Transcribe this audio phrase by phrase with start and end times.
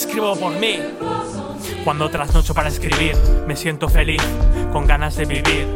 [0.00, 0.78] Escribo por mí.
[1.84, 3.14] Cuando trasnocho para escribir,
[3.46, 4.22] me siento feliz,
[4.72, 5.66] con ganas de vivir.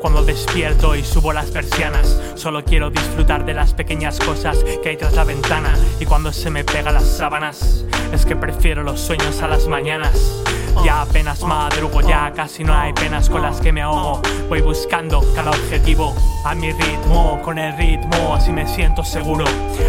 [0.00, 4.96] Cuando despierto y subo las persianas, solo quiero disfrutar de las pequeñas cosas que hay
[4.96, 5.74] tras la ventana.
[6.00, 10.42] Y cuando se me pega las sábanas, es que prefiero los sueños a las mañanas.
[10.84, 14.20] Ya apenas madrugo, ya casi no hay penas con las que me ahogo.
[14.48, 19.44] Voy buscando cada objetivo a mi ritmo, con el ritmo, así me siento seguro.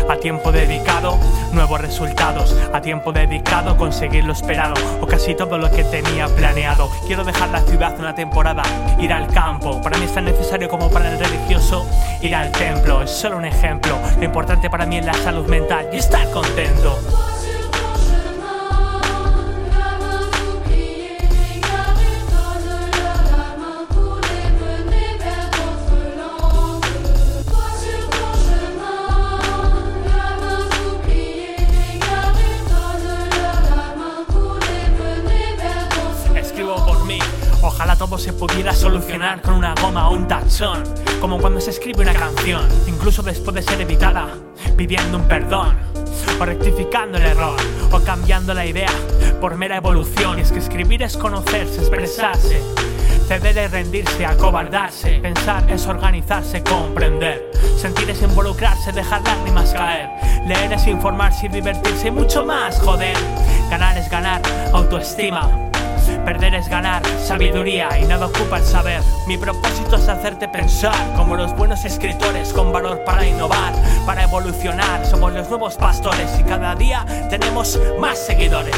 [0.10, 1.20] A tiempo dedicado,
[1.52, 2.56] nuevos resultados.
[2.74, 6.90] A tiempo dedicado, conseguir lo esperado o casi todo lo que tenía planeado.
[7.06, 8.64] Quiero dejar la ciudad una temporada,
[9.00, 9.80] ir al campo.
[9.88, 11.88] Para mí es tan necesario como para el religioso
[12.22, 13.04] ir al templo.
[13.04, 13.98] Es solo un ejemplo.
[14.18, 17.00] Lo importante para mí es la salud mental y estar contento.
[37.78, 40.84] Ojalá todo se pudiera solucionar con una goma o un tachón.
[41.22, 44.30] Como cuando se escribe una canción, incluso después de ser editada,
[44.76, 45.78] pidiendo un perdón.
[46.42, 47.56] O rectificando el error,
[47.92, 48.90] o cambiando la idea
[49.40, 50.40] por mera evolución.
[50.40, 52.64] Es que escribir es conocerse, expresarse.
[53.28, 55.20] Ceder es rendirse, acobardarse.
[55.22, 57.52] Pensar es organizarse, comprender.
[57.80, 60.10] Sentir es involucrarse, dejar lágrimas caer.
[60.48, 63.16] Leer es informarse y divertirse y mucho más, joder.
[63.70, 64.42] Ganar es ganar,
[64.74, 65.67] autoestima.
[66.28, 69.02] Perder es ganar, sabiduría y nada ocupa el saber.
[69.28, 73.74] Mi propósito es hacerte pensar como los buenos escritores con valor para innovar,
[74.06, 75.06] para evolucionar.
[75.06, 78.76] Somos los nuevos pastores y cada día tenemos más seguidores.